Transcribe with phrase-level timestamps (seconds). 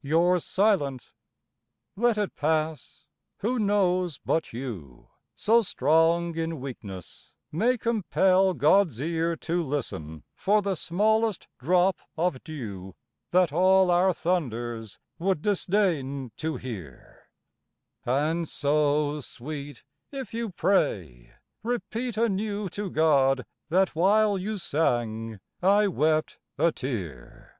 [0.00, 1.10] You're silent!
[1.96, 3.06] let it pass;
[3.38, 10.62] who knows but you, So strong in weakness, may compel God's ear To listen for
[10.62, 12.94] the smallest drop of dew
[13.32, 17.28] That all our thunders would disdain to hear:
[18.06, 21.32] And so, Sweet, if you pray,
[21.64, 27.58] repeat anew To God, that while you sang I wept a tear!